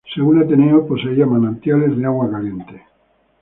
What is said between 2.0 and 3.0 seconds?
agua caliente.